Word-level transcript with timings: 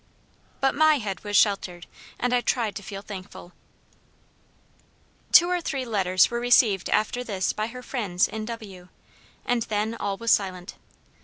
"But 0.61 0.73
MY 0.73 0.97
head 0.97 1.23
WAS 1.23 1.37
SHELTERED, 1.37 1.85
and 2.17 2.33
I 2.33 2.41
tried 2.41 2.75
to 2.75 2.81
feel 2.81 3.03
thankful." 3.03 3.51
Two 5.31 5.47
or 5.47 5.61
three 5.61 5.85
letters 5.85 6.31
were 6.31 6.39
received 6.39 6.89
after 6.89 7.23
this 7.23 7.53
by 7.53 7.67
her 7.67 7.83
friends 7.83 8.27
in 8.27 8.45
W, 8.45 8.87
and 9.45 9.61
then 9.61 9.93
all 9.93 10.17
was 10.17 10.31
silent. 10.31 10.73